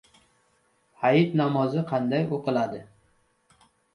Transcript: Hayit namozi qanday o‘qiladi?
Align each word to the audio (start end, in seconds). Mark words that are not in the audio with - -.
Hayit 1.03 1.35
namozi 1.41 1.83
qanday 1.93 2.25
o‘qiladi? 2.39 2.83